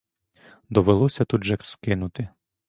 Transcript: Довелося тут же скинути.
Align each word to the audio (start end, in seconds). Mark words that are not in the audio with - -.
Довелося 0.69 1.25
тут 1.25 1.43
же 1.43 1.57
скинути. 1.59 2.29